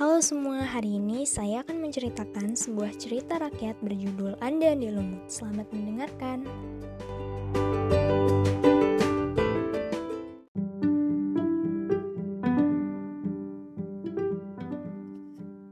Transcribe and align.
Halo 0.00 0.16
semua, 0.24 0.64
hari 0.64 0.96
ini 0.96 1.28
saya 1.28 1.60
akan 1.60 1.84
menceritakan 1.84 2.56
sebuah 2.56 2.96
cerita 2.96 3.36
rakyat 3.36 3.76
berjudul 3.84 4.32
Anda 4.40 4.72
Ande 4.72 4.96
Lumut. 4.96 5.28
Selamat 5.28 5.68
mendengarkan. 5.76 6.48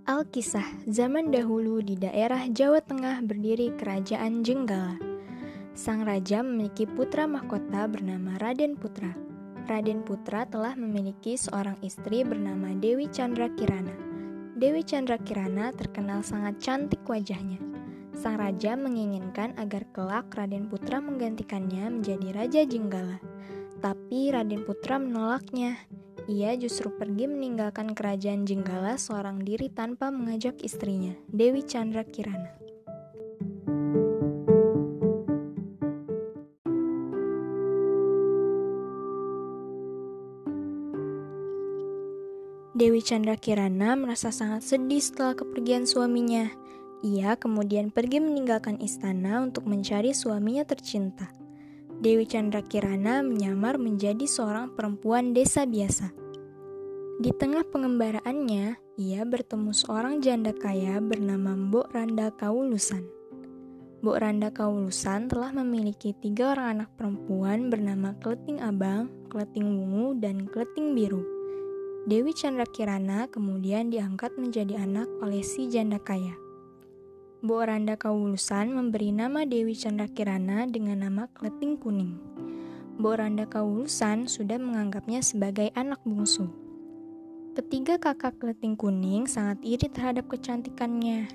Alkisah, 0.05 0.77
zaman 0.85 1.33
dahulu 1.33 1.81
di 1.81 1.97
daerah 1.97 2.45
Jawa 2.53 2.85
Tengah 2.85 3.25
berdiri 3.25 3.73
kerajaan 3.81 4.45
Jenggala. 4.45 5.01
Sang 5.73 6.05
raja 6.05 6.45
memiliki 6.45 6.85
putra 6.85 7.25
mahkota 7.25 7.89
bernama 7.89 8.37
Raden 8.37 8.77
Putra. 8.77 9.17
Raden 9.65 10.05
Putra 10.05 10.45
telah 10.45 10.77
memiliki 10.77 11.41
seorang 11.41 11.81
istri 11.81 12.29
bernama 12.29 12.77
Dewi 12.77 13.09
Chandra 13.09 13.49
Kirana. 13.57 14.08
Dewi 14.59 14.83
Chandra 14.83 15.15
Kirana 15.23 15.71
terkenal 15.71 16.27
sangat 16.27 16.59
cantik 16.59 17.07
wajahnya. 17.07 17.63
Sang 18.11 18.43
raja 18.43 18.75
menginginkan 18.75 19.55
agar 19.55 19.87
kelak 19.95 20.35
Raden 20.35 20.67
Putra 20.67 20.99
menggantikannya 20.99 21.87
menjadi 21.87 22.35
Raja 22.35 22.67
Jenggala. 22.67 23.23
Tapi 23.79 24.35
Raden 24.35 24.67
Putra 24.67 24.99
menolaknya. 24.99 25.79
Ia 26.27 26.59
justru 26.59 26.91
pergi 26.91 27.31
meninggalkan 27.31 27.95
kerajaan 27.95 28.51
Jenggala 28.51 28.99
seorang 28.99 29.47
diri 29.47 29.71
tanpa 29.71 30.11
mengajak 30.11 30.59
istrinya, 30.67 31.15
Dewi 31.31 31.63
Chandra 31.63 32.03
Kirana. 32.03 32.68
Chandra 43.09 43.41
Kirana 43.41 43.97
merasa 43.97 44.29
sangat 44.29 44.69
sedih 44.69 45.01
setelah 45.01 45.33
kepergian 45.33 45.89
suaminya. 45.89 46.53
Ia 47.01 47.41
kemudian 47.41 47.89
pergi 47.89 48.21
meninggalkan 48.21 48.77
istana 48.85 49.41
untuk 49.41 49.65
mencari 49.65 50.13
suaminya 50.13 50.69
tercinta. 50.69 51.33
Dewi 52.05 52.29
Chandra 52.29 52.61
Kirana 52.61 53.25
menyamar 53.25 53.81
menjadi 53.81 54.29
seorang 54.29 54.77
perempuan 54.77 55.33
desa 55.33 55.65
biasa. 55.65 56.13
Di 57.25 57.33
tengah 57.33 57.65
pengembaraannya, 57.73 58.77
ia 59.01 59.23
bertemu 59.25 59.73
seorang 59.73 60.21
janda 60.21 60.53
kaya 60.53 61.01
bernama 61.01 61.57
Mbok 61.57 61.89
Randa 61.97 62.29
Kaulusan. 62.37 63.09
Mbok 64.05 64.21
Randa 64.21 64.53
Kaulusan 64.53 65.33
telah 65.33 65.57
memiliki 65.57 66.13
tiga 66.13 66.53
orang 66.53 66.85
anak 66.85 66.93
perempuan 67.01 67.73
bernama 67.73 68.13
Kleting 68.21 68.61
Abang, 68.61 69.09
Kleting 69.33 69.65
Wungu, 69.65 70.21
dan 70.21 70.45
Kleting 70.45 70.93
Biru. 70.93 71.38
Dewi 72.09 72.33
Chandra 72.33 72.65
Kirana 72.65 73.29
kemudian 73.29 73.93
diangkat 73.93 74.33
menjadi 74.41 74.81
anak 74.81 75.05
oleh 75.21 75.45
si 75.45 75.69
janda 75.69 76.01
kaya. 76.01 76.33
Bu 77.45 77.61
Oranda 77.61 78.01
Kaulusan 78.01 78.73
memberi 78.73 79.13
nama 79.13 79.45
Dewi 79.45 79.77
Chandra 79.77 80.09
Kirana 80.09 80.65
dengan 80.65 81.05
nama 81.05 81.29
Kleting 81.37 81.77
Kuning. 81.77 82.17
Bu 82.97 83.13
Oranda 83.13 83.45
Kaulusan 83.45 84.25
sudah 84.25 84.57
menganggapnya 84.57 85.21
sebagai 85.21 85.69
anak 85.77 86.01
bungsu. 86.09 86.49
Ketiga 87.53 88.01
kakak 88.01 88.41
Kleting 88.41 88.81
Kuning 88.81 89.29
sangat 89.29 89.61
iri 89.61 89.93
terhadap 89.93 90.33
kecantikannya. 90.33 91.29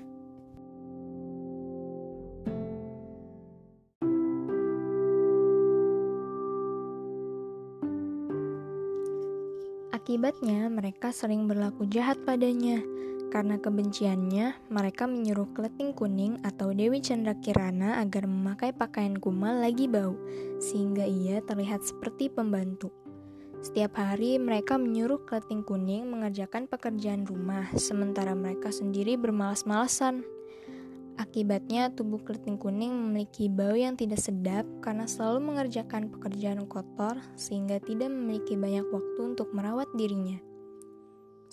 Akibatnya, 9.94 10.66
mereka 10.66 11.14
sering 11.14 11.46
berlaku 11.46 11.86
jahat 11.86 12.18
padanya. 12.26 12.82
Karena 13.30 13.62
kebenciannya, 13.62 14.66
mereka 14.66 15.06
menyuruh 15.06 15.54
Kleting 15.54 15.94
Kuning 15.94 16.42
atau 16.42 16.74
Dewi 16.74 16.98
Chandra 16.98 17.38
Kirana 17.38 18.02
agar 18.02 18.26
memakai 18.26 18.74
pakaian 18.74 19.14
kumal 19.14 19.62
lagi 19.62 19.86
bau, 19.86 20.18
sehingga 20.58 21.06
ia 21.06 21.38
terlihat 21.46 21.86
seperti 21.86 22.26
pembantu. 22.26 22.90
Setiap 23.62 23.94
hari 23.94 24.34
mereka 24.42 24.82
menyuruh 24.82 25.22
Kleting 25.30 25.62
Kuning 25.62 26.10
mengerjakan 26.10 26.66
pekerjaan 26.66 27.22
rumah, 27.22 27.70
sementara 27.78 28.34
mereka 28.34 28.74
sendiri 28.74 29.14
bermalas-malasan. 29.14 30.26
Akibatnya, 31.14 31.94
tubuh 31.94 32.18
keriting 32.26 32.58
kuning 32.58 32.90
memiliki 32.90 33.46
bau 33.46 33.78
yang 33.78 33.94
tidak 33.94 34.18
sedap 34.18 34.66
karena 34.82 35.06
selalu 35.06 35.54
mengerjakan 35.54 36.10
pekerjaan 36.10 36.66
kotor 36.66 37.22
sehingga 37.38 37.78
tidak 37.78 38.10
memiliki 38.10 38.58
banyak 38.58 38.82
waktu 38.90 39.20
untuk 39.22 39.54
merawat 39.54 39.86
dirinya. 39.94 40.42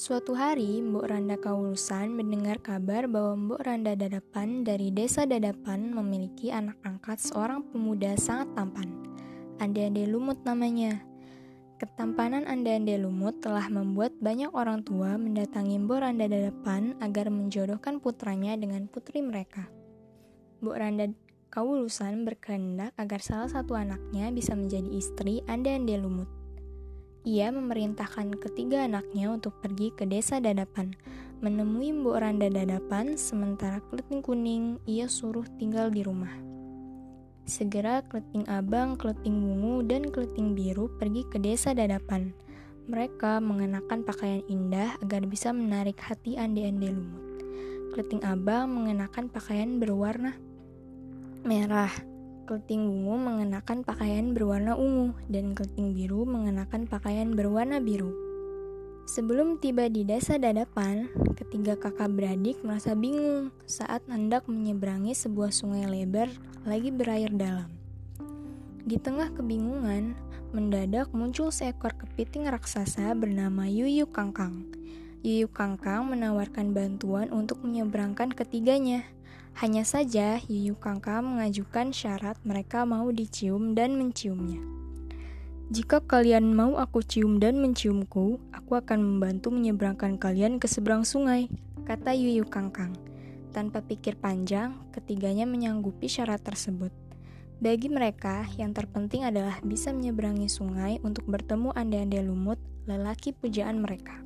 Suatu 0.02 0.34
hari, 0.34 0.82
Mbok 0.82 1.06
Randa 1.14 1.38
Kaulusan 1.38 2.18
mendengar 2.18 2.58
kabar 2.58 3.06
bahwa 3.06 3.38
Mbok 3.38 3.62
Randa 3.62 3.94
Dadapan 3.94 4.66
dari 4.66 4.90
desa 4.90 5.30
Dadapan 5.30 5.94
memiliki 5.94 6.50
anak 6.50 6.82
angkat 6.82 7.22
seorang 7.22 7.62
pemuda 7.70 8.18
sangat 8.18 8.50
tampan. 8.58 8.90
Ande-ande 9.62 10.10
lumut 10.10 10.42
namanya. 10.42 11.11
Ketampanan 11.82 12.46
Anda-Anda 12.46 13.02
Lumut 13.02 13.42
telah 13.42 13.66
membuat 13.66 14.14
banyak 14.22 14.54
orang 14.54 14.86
tua 14.86 15.18
mendatangi 15.18 15.82
Mbok 15.82 16.06
Randa 16.06 16.30
Dadapan 16.30 16.94
agar 17.02 17.34
menjodohkan 17.34 17.98
putranya 17.98 18.54
dengan 18.54 18.86
putri 18.86 19.26
mereka. 19.26 19.66
Mbok 20.62 20.78
Randa 20.78 21.10
Kawulusan 21.50 22.22
berkehendak 22.22 22.94
agar 23.02 23.18
salah 23.26 23.50
satu 23.50 23.74
anaknya 23.74 24.30
bisa 24.30 24.54
menjadi 24.54 24.94
istri 24.94 25.42
Anda-Anda 25.50 25.98
Lumut. 26.06 26.30
Ia 27.26 27.50
memerintahkan 27.50 28.38
ketiga 28.38 28.86
anaknya 28.86 29.34
untuk 29.34 29.58
pergi 29.58 29.90
ke 29.90 30.06
desa 30.06 30.38
Dadapan, 30.38 30.94
menemui 31.42 31.98
Mbok 31.98 32.18
Randa 32.22 32.46
Dadapan, 32.46 33.18
sementara 33.18 33.82
Kleting 33.90 34.22
Kuning 34.22 34.78
ia 34.86 35.10
suruh 35.10 35.50
tinggal 35.58 35.90
di 35.90 36.06
rumah. 36.06 36.51
Segera 37.52 38.00
Kleting 38.08 38.48
Abang, 38.48 38.96
Kleting 38.96 39.44
Wungu, 39.44 39.84
dan 39.84 40.08
Kleting 40.08 40.56
Biru 40.56 40.88
pergi 40.96 41.28
ke 41.28 41.36
desa 41.36 41.76
Dadapan. 41.76 42.32
Mereka 42.88 43.44
mengenakan 43.44 44.08
pakaian 44.08 44.40
indah 44.48 44.96
agar 45.04 45.28
bisa 45.28 45.52
menarik 45.52 46.00
hati 46.00 46.40
ande-ande 46.40 46.96
lumut. 46.96 47.44
Kleting 47.92 48.24
Abang 48.24 48.72
mengenakan 48.72 49.28
pakaian 49.28 49.84
berwarna 49.84 50.32
merah. 51.44 51.92
Kleting 52.48 52.88
Wungu 52.88 53.20
mengenakan 53.20 53.84
pakaian 53.84 54.32
berwarna 54.32 54.80
ungu 54.80 55.12
dan 55.28 55.52
Kleting 55.52 55.92
Biru 55.92 56.24
mengenakan 56.24 56.88
pakaian 56.88 57.36
berwarna 57.36 57.84
biru. 57.84 58.31
Sebelum 59.10 59.58
tiba 59.58 59.90
di 59.90 60.06
desa 60.06 60.38
Dadapan, 60.38 61.10
ketiga 61.34 61.74
kakak 61.74 62.14
beradik 62.14 62.62
merasa 62.62 62.94
bingung 62.94 63.50
saat 63.66 64.06
hendak 64.06 64.46
menyeberangi 64.46 65.18
sebuah 65.18 65.50
sungai 65.50 65.90
lebar 65.90 66.30
lagi 66.70 66.94
berair 66.94 67.34
dalam. 67.34 67.68
Di 68.86 69.02
tengah 69.02 69.34
kebingungan, 69.34 70.14
mendadak 70.54 71.10
muncul 71.18 71.50
seekor 71.50 71.98
kepiting 71.98 72.46
raksasa 72.46 73.14
bernama 73.18 73.66
Yuyu 73.66 74.06
Kangkang. 74.10 74.70
Yuyu 75.22 75.50
Kangkang 75.50 76.10
menawarkan 76.10 76.74
bantuan 76.74 77.30
untuk 77.34 77.62
menyeberangkan 77.66 78.34
ketiganya. 78.34 79.06
Hanya 79.58 79.86
saja, 79.86 80.42
Yuyu 80.46 80.78
Kangkang 80.78 81.26
mengajukan 81.26 81.94
syarat 81.94 82.38
mereka 82.42 82.86
mau 82.86 83.10
dicium 83.10 83.74
dan 83.78 83.98
menciumnya. 83.98 84.81
Jika 85.72 86.04
kalian 86.04 86.52
mau 86.52 86.76
aku 86.76 87.00
cium 87.00 87.40
dan 87.40 87.64
menciumku, 87.64 88.44
aku 88.52 88.76
akan 88.76 89.00
membantu 89.00 89.56
menyeberangkan 89.56 90.20
kalian 90.20 90.60
ke 90.60 90.68
seberang 90.68 91.08
sungai, 91.08 91.48
kata 91.88 92.12
Yuyu 92.12 92.44
Kangkang. 92.44 92.92
Tanpa 93.56 93.80
pikir 93.80 94.20
panjang, 94.20 94.76
ketiganya 94.92 95.48
menyanggupi 95.48 96.12
syarat 96.12 96.44
tersebut. 96.44 96.92
Bagi 97.64 97.88
mereka, 97.88 98.52
yang 98.60 98.76
terpenting 98.76 99.24
adalah 99.24 99.64
bisa 99.64 99.96
menyeberangi 99.96 100.52
sungai 100.52 101.00
untuk 101.08 101.24
bertemu 101.32 101.72
ande-ande 101.72 102.20
lumut, 102.20 102.60
lelaki 102.84 103.32
pujaan 103.32 103.80
mereka. 103.80 104.20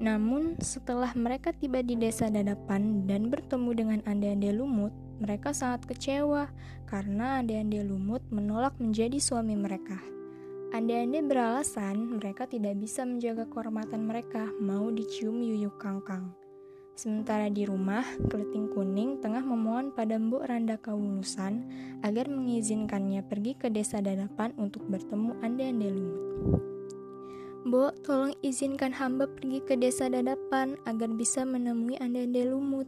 Namun, 0.00 0.56
setelah 0.64 1.12
mereka 1.12 1.52
tiba 1.52 1.84
di 1.84 2.00
desa 2.00 2.32
Dadapan 2.32 3.04
dan 3.04 3.28
bertemu 3.28 3.70
dengan 3.76 4.00
ande-ande 4.08 4.56
lumut, 4.56 4.96
mereka 5.20 5.52
sangat 5.52 5.84
kecewa 5.84 6.48
karena 6.88 7.44
ande-ande 7.44 7.84
lumut 7.84 8.24
menolak 8.32 8.72
menjadi 8.80 9.20
suami 9.20 9.52
mereka. 9.52 10.00
Anda-anda 10.70 11.18
beralasan 11.26 12.22
mereka 12.22 12.46
tidak 12.46 12.78
bisa 12.78 13.02
menjaga 13.02 13.42
kehormatan 13.50 14.06
mereka, 14.06 14.54
mau 14.62 14.86
dicium 14.86 15.42
Yuyu 15.42 15.74
Kangkang. 15.82 16.30
Sementara 16.94 17.50
di 17.50 17.66
rumah, 17.66 18.06
Keliting 18.30 18.70
Kuning 18.70 19.18
tengah 19.18 19.42
memohon 19.42 19.90
pada 19.90 20.14
Mbok 20.14 20.46
Randa 20.46 20.78
Kawulusan 20.78 21.66
agar 22.06 22.30
mengizinkannya 22.30 23.26
pergi 23.26 23.58
ke 23.58 23.66
desa 23.66 23.98
Dadapan 23.98 24.54
untuk 24.62 24.86
bertemu 24.86 25.42
Anda-anda 25.42 25.90
lumut. 25.90 26.22
Mbok, 27.66 28.06
tolong 28.06 28.34
izinkan 28.46 28.94
hamba 28.94 29.26
pergi 29.26 29.58
ke 29.66 29.74
desa 29.74 30.06
Dadapan 30.06 30.78
agar 30.86 31.10
bisa 31.10 31.42
menemui 31.42 31.98
Anda-anda 31.98 32.46
lumut. 32.46 32.86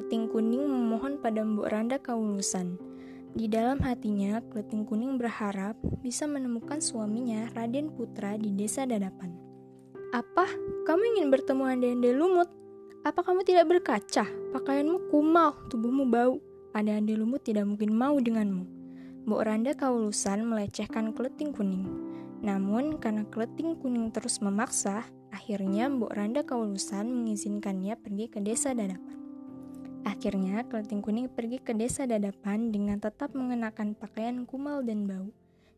Keting 0.00 0.32
Kuning 0.32 0.64
memohon 0.64 1.20
pada 1.20 1.44
Mbok 1.44 1.68
Randa 1.68 2.00
Kawulusan. 2.00 2.87
Di 3.36 3.44
dalam 3.44 3.76
hatinya, 3.84 4.40
Kleting 4.40 4.88
Kuning 4.88 5.20
berharap 5.20 5.76
bisa 6.00 6.24
menemukan 6.24 6.80
suaminya 6.80 7.52
Raden 7.52 7.92
Putra 7.92 8.40
di 8.40 8.54
desa 8.56 8.88
Dadapan. 8.88 9.36
Apa? 10.16 10.48
Kamu 10.88 11.02
ingin 11.16 11.28
bertemu 11.28 11.64
ande-ande 11.68 12.16
lumut? 12.16 12.48
Apa 13.04 13.20
kamu 13.20 13.44
tidak 13.44 13.68
berkaca? 13.68 14.24
Pakaianmu 14.56 15.12
kumal, 15.12 15.52
tubuhmu 15.68 16.08
bau. 16.08 16.40
Ande-ande 16.72 17.12
lumut 17.12 17.44
tidak 17.44 17.68
mungkin 17.68 17.92
mau 17.92 18.16
denganmu. 18.16 18.64
Mbok 19.28 19.44
Randa 19.44 19.76
kaulusan 19.76 20.48
melecehkan 20.48 21.12
keleting 21.12 21.52
kuning. 21.52 21.84
Namun, 22.40 22.96
karena 22.96 23.28
keleting 23.28 23.76
kuning 23.76 24.08
terus 24.08 24.40
memaksa, 24.40 25.04
akhirnya 25.28 25.92
Mbok 25.92 26.16
Randa 26.16 26.40
kaulusan 26.48 27.12
mengizinkannya 27.12 28.00
pergi 28.00 28.32
ke 28.32 28.40
desa 28.40 28.72
Dadapan. 28.72 29.27
Akhirnya, 30.08 30.64
keleting 30.64 31.04
kuning 31.04 31.28
pergi 31.28 31.60
ke 31.60 31.76
desa 31.76 32.08
Dadapan 32.08 32.72
dengan 32.72 32.96
tetap 32.96 33.36
mengenakan 33.36 33.92
pakaian 33.92 34.48
kumal 34.48 34.80
dan 34.80 35.04
bau. 35.04 35.28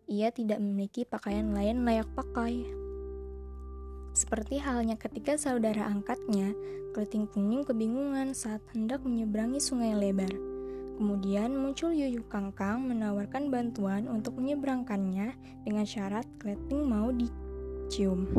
Ia 0.07 0.31
tidak 0.31 0.63
memiliki 0.63 1.03
pakaian 1.03 1.51
lain 1.51 1.83
layak 1.83 2.07
pakai. 2.15 2.63
Seperti 4.15 4.63
halnya 4.63 4.95
ketika 4.95 5.35
saudara 5.35 5.91
angkatnya, 5.91 6.55
Keleting 6.91 7.31
Kuning 7.31 7.63
kebingungan 7.63 8.35
saat 8.35 8.63
hendak 8.75 9.03
menyeberangi 9.07 9.63
sungai 9.63 9.95
lebar. 9.95 10.31
Kemudian 10.99 11.55
muncul 11.55 11.95
Yuyu 11.95 12.27
Kangkang 12.27 12.87
menawarkan 12.87 13.51
bantuan 13.51 14.11
untuk 14.11 14.39
menyeberangkannya 14.39 15.35
dengan 15.67 15.87
syarat 15.87 16.27
Keleting 16.43 16.87
mau 16.87 17.11
dicium. 17.15 18.31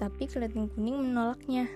Tapi 0.00 0.24
Keleting 0.28 0.72
Kuning 0.72 1.08
menolaknya. 1.08 1.68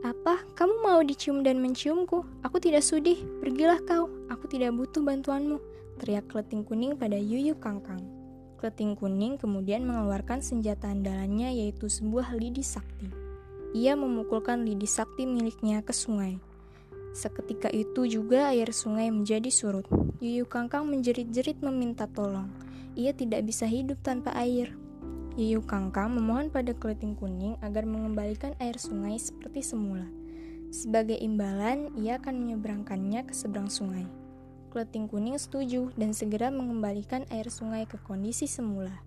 Apa? 0.00 0.40
Kamu 0.56 0.80
mau 0.80 1.00
dicium 1.04 1.44
dan 1.44 1.60
menciumku? 1.60 2.24
Aku 2.40 2.56
tidak 2.56 2.80
sudi. 2.80 3.20
Pergilah 3.44 3.84
kau. 3.84 4.08
Aku 4.32 4.48
tidak 4.48 4.72
butuh 4.72 5.04
bantuanmu. 5.04 5.60
Teriak 6.00 6.32
Keleting 6.32 6.64
Kuning 6.64 6.96
pada 6.96 7.20
Yuyu 7.20 7.52
Kangkang. 7.60 8.20
Kleting 8.60 8.92
kuning 8.92 9.40
kemudian 9.40 9.88
mengeluarkan 9.88 10.44
senjata 10.44 10.92
andalannya 10.92 11.48
yaitu 11.48 11.88
sebuah 11.88 12.36
lidi 12.36 12.60
sakti. 12.60 13.08
Ia 13.72 13.96
memukulkan 13.96 14.68
lidi 14.68 14.84
sakti 14.84 15.24
miliknya 15.24 15.80
ke 15.80 15.96
sungai. 15.96 16.36
Seketika 17.16 17.72
itu 17.72 18.04
juga 18.04 18.52
air 18.52 18.68
sungai 18.76 19.08
menjadi 19.08 19.48
surut. 19.48 19.88
Yuyu 20.20 20.44
Kangkang 20.44 20.84
menjerit-jerit 20.92 21.64
meminta 21.64 22.04
tolong. 22.04 22.52
Ia 23.00 23.16
tidak 23.16 23.48
bisa 23.48 23.64
hidup 23.64 23.96
tanpa 24.04 24.36
air. 24.36 24.76
Yuyu 25.38 25.62
Kangkang 25.62 26.18
memohon 26.18 26.50
pada 26.50 26.74
Kleting 26.74 27.14
Kuning 27.14 27.54
agar 27.62 27.86
mengembalikan 27.86 28.50
air 28.58 28.74
sungai 28.82 29.14
seperti 29.14 29.62
semula. 29.62 30.10
Sebagai 30.74 31.14
imbalan, 31.22 31.94
ia 31.94 32.18
akan 32.18 32.34
menyeberangkannya 32.42 33.30
ke 33.30 33.34
seberang 33.34 33.70
sungai. 33.70 34.10
Kleting 34.74 35.06
Kuning 35.06 35.38
setuju 35.38 35.94
dan 35.94 36.10
segera 36.10 36.50
mengembalikan 36.50 37.30
air 37.30 37.46
sungai 37.46 37.86
ke 37.86 37.94
kondisi 38.02 38.50
semula. 38.50 39.06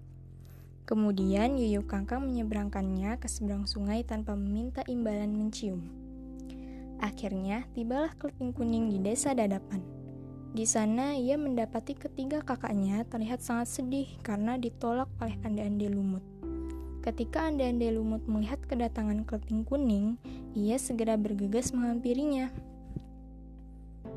Kemudian 0.88 1.60
Yuyu 1.60 1.84
Kangkang 1.84 2.24
menyeberangkannya 2.24 3.20
ke 3.20 3.28
seberang 3.28 3.68
sungai 3.68 4.08
tanpa 4.08 4.40
meminta 4.40 4.80
imbalan 4.88 5.36
mencium. 5.36 5.84
Akhirnya, 7.04 7.68
tibalah 7.76 8.16
Kleting 8.16 8.56
Kuning 8.56 8.88
di 8.88 9.00
desa 9.04 9.36
Dadapan. 9.36 10.03
Di 10.54 10.70
sana, 10.70 11.18
ia 11.18 11.34
mendapati 11.34 11.98
ketiga 11.98 12.46
kakaknya 12.46 13.02
terlihat 13.10 13.42
sangat 13.42 13.74
sedih 13.74 14.06
karena 14.22 14.54
ditolak 14.54 15.10
oleh 15.18 15.34
ande-ande 15.42 15.90
lumut. 15.90 16.22
Ketika 17.02 17.50
ande-ande 17.50 17.90
lumut 17.90 18.22
melihat 18.30 18.62
kedatangan 18.70 19.26
Kleting 19.26 19.66
Kuning, 19.66 20.22
ia 20.54 20.78
segera 20.78 21.18
bergegas 21.18 21.74
menghampirinya. 21.74 22.54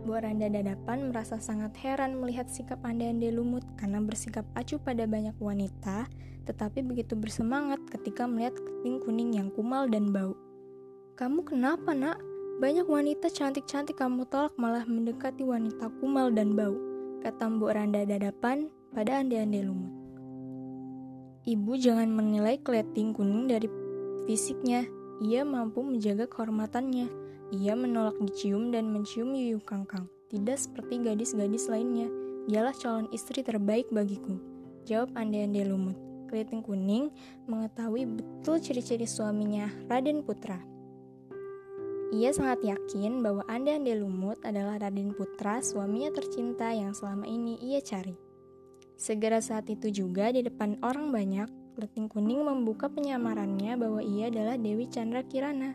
Bu 0.05 0.13
Randa 0.13 0.53
Dadapan 0.53 1.09
merasa 1.09 1.41
sangat 1.41 1.73
heran 1.81 2.21
melihat 2.21 2.53
sikap 2.53 2.85
ande-ande 2.85 3.33
lumut 3.33 3.65
karena 3.81 4.05
bersikap 4.05 4.45
acuh 4.53 4.77
pada 4.77 5.09
banyak 5.09 5.35
wanita, 5.41 6.05
tetapi 6.45 6.85
begitu 6.85 7.17
bersemangat 7.17 7.81
ketika 7.89 8.29
melihat 8.29 8.55
keting 8.61 9.01
kuning 9.01 9.33
yang 9.35 9.49
kumal 9.57 9.89
dan 9.89 10.13
bau. 10.13 10.37
Kamu 11.17 11.49
kenapa 11.49 11.97
nak? 11.97 12.21
Banyak 12.57 12.89
wanita 12.89 13.29
cantik-cantik 13.29 14.01
kamu 14.01 14.25
tolak 14.33 14.57
malah 14.57 14.89
mendekati 14.89 15.45
wanita 15.45 15.93
kumal 16.01 16.33
dan 16.33 16.57
bau, 16.57 16.73
kata 17.21 17.53
Bu 17.53 17.69
Randa 17.69 18.01
Dadapan 18.09 18.73
pada 18.97 19.21
ande-ande 19.21 19.61
lumut. 19.61 19.93
Ibu 21.45 21.77
jangan 21.77 22.09
menilai 22.09 22.57
kleting 22.65 23.13
kuning 23.13 23.45
dari 23.45 23.69
fisiknya, 24.25 24.89
ia 25.21 25.45
mampu 25.45 25.85
menjaga 25.85 26.25
kehormatannya. 26.25 27.13
Ia 27.53 27.77
menolak 27.77 28.17
dicium 28.25 28.73
dan 28.73 28.89
mencium 28.89 29.37
Yuyu 29.37 29.61
Kangkang. 29.61 30.09
Tidak 30.33 30.57
seperti 30.57 30.99
gadis-gadis 31.05 31.69
lainnya. 31.69 32.09
Dialah 32.49 32.73
calon 32.73 33.07
istri 33.13 33.45
terbaik 33.45 33.87
bagiku. 33.93 34.41
Jawab 34.89 35.13
ande-ande 35.13 35.61
lumut. 35.61 35.95
Keriting 36.33 36.65
kuning 36.65 37.13
mengetahui 37.47 38.09
betul 38.17 38.59
ciri-ciri 38.59 39.05
suaminya, 39.05 39.71
Raden 39.87 40.25
Putra. 40.27 40.76
Ia 42.15 42.31
sangat 42.31 42.63
yakin 42.63 43.19
bahwa 43.19 43.43
ande-ande 43.51 43.99
lumut 43.99 44.39
adalah 44.47 44.79
Raden 44.79 45.11
Putra, 45.11 45.59
suaminya 45.59 46.15
tercinta 46.15 46.71
yang 46.71 46.95
selama 46.95 47.27
ini 47.27 47.59
ia 47.59 47.83
cari. 47.83 48.15
Segera 48.95 49.43
saat 49.43 49.67
itu 49.67 49.91
juga 49.91 50.31
di 50.31 50.47
depan 50.47 50.79
orang 50.87 51.11
banyak, 51.11 51.51
Keriting 51.75 52.07
Kuning 52.09 52.47
membuka 52.47 52.87
penyamarannya 52.87 53.75
bahwa 53.75 54.01
ia 54.01 54.31
adalah 54.31 54.55
Dewi 54.55 54.87
Chandra 54.87 55.27
Kirana, 55.27 55.75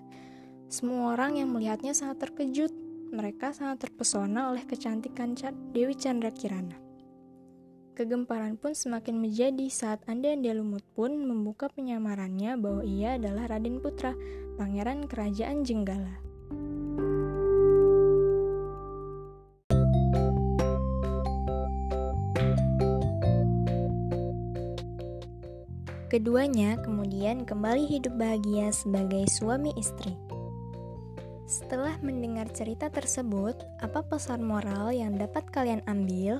semua 0.71 1.19
orang 1.19 1.35
yang 1.35 1.51
melihatnya 1.51 1.91
sangat 1.91 2.31
terkejut. 2.31 2.71
Mereka 3.11 3.51
sangat 3.51 3.83
terpesona 3.91 4.55
oleh 4.55 4.63
kecantikan 4.63 5.35
Dewi 5.75 5.99
Chandra 5.99 6.31
Kirana. 6.31 6.90
Kegemparan 7.91 8.55
pun 8.55 8.71
semakin 8.71 9.19
menjadi 9.19 9.67
saat 9.67 9.99
Anda-Anda 10.07 10.55
Lumut 10.55 10.87
pun 10.95 11.11
membuka 11.11 11.67
penyamarannya 11.67 12.55
bahwa 12.55 12.87
ia 12.87 13.19
adalah 13.19 13.51
Raden 13.51 13.83
Putra, 13.83 14.15
pangeran 14.55 15.11
kerajaan 15.11 15.67
Jenggala. 15.67 16.23
Keduanya 26.07 26.79
kemudian 26.79 27.43
kembali 27.43 27.87
hidup 27.87 28.15
bahagia 28.15 28.71
sebagai 28.71 29.27
suami 29.27 29.75
istri. 29.75 30.15
Setelah 31.43 31.99
mendengar 31.99 32.47
cerita 32.55 32.87
tersebut, 32.87 33.59
apa 33.83 33.99
pesan 34.07 34.47
moral 34.47 34.95
yang 34.95 35.19
dapat 35.19 35.43
kalian 35.51 35.83
ambil? 35.87 36.39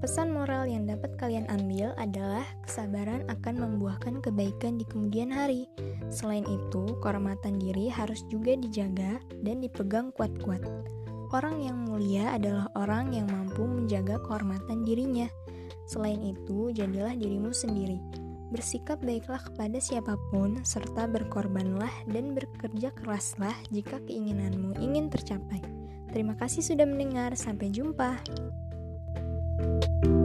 Pesan 0.00 0.32
moral 0.32 0.64
yang 0.64 0.88
dapat 0.88 1.12
kalian 1.20 1.44
ambil 1.52 1.92
adalah 2.00 2.48
kesabaran 2.64 3.28
akan 3.28 3.54
membuahkan 3.60 4.24
kebaikan 4.24 4.80
di 4.80 4.88
kemudian 4.88 5.28
hari. 5.28 5.68
Selain 6.08 6.42
itu, 6.48 6.96
kehormatan 7.04 7.60
diri 7.60 7.92
harus 7.92 8.24
juga 8.32 8.56
dijaga 8.56 9.20
dan 9.44 9.60
dipegang 9.60 10.08
kuat-kuat. 10.16 10.64
Orang 11.30 11.60
yang 11.60 11.84
mulia 11.84 12.32
adalah 12.32 12.66
orang 12.74 13.12
yang 13.12 13.28
mampu 13.28 13.62
menjaga 13.68 14.16
kehormatan 14.24 14.88
dirinya. 14.88 15.28
Selain 15.84 16.18
itu, 16.24 16.72
jadilah 16.72 17.12
dirimu 17.14 17.52
sendiri 17.52 18.00
Bersikap 18.50 18.98
baiklah 19.06 19.38
kepada 19.38 19.78
siapa 19.78 20.18
pun, 20.34 20.58
serta 20.66 21.06
berkorbanlah 21.06 21.90
dan 22.10 22.34
bekerja 22.34 22.90
keraslah 22.98 23.54
jika 23.70 24.02
keinginanmu 24.02 24.74
ingin 24.82 25.06
tercapai. 25.06 25.62
Terima 26.10 26.34
kasih 26.34 26.66
sudah 26.66 26.82
mendengar, 26.82 27.38
sampai 27.38 27.70
jumpa. 27.70 28.18
Thank 29.60 30.04
you 30.04 30.19